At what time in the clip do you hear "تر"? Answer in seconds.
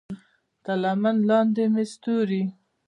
0.63-0.75